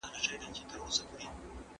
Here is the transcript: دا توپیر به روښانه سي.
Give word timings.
دا 0.13 0.19
توپیر 0.25 0.65
به 0.69 0.75
روښانه 0.81 1.15
سي. 1.19 1.27